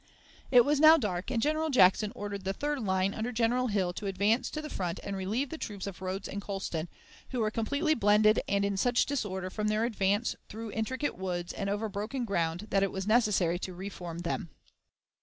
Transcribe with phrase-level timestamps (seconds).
[0.49, 4.07] It was now dark, and General Jackson ordered the third line under General Hill to
[4.07, 6.89] advance to the front and relieve the troops of Rodes and Colston,
[7.29, 11.69] who were completely blended and in such disorder from their advance through intricate woods and
[11.69, 14.49] over broken ground that it was necessary to reform them.